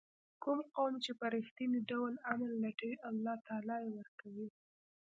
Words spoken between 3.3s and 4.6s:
تعالی یې ورکوي.